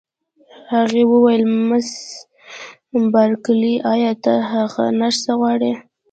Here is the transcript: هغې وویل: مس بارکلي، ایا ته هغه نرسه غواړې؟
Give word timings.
هغې 0.73 1.03
وویل: 1.11 1.43
مس 1.67 1.89
بارکلي، 3.13 3.75
ایا 3.93 4.11
ته 4.23 4.33
هغه 4.53 4.83
نرسه 4.99 5.31
غواړې؟ 5.39 5.73